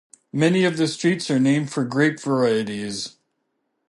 Many 0.33 0.65
of 0.65 0.77
the 0.77 0.87
streets 0.87 1.29
are 1.29 1.39
named 1.39 1.71
for 1.71 1.85
grape 1.85 2.19
varieties. 2.19 3.17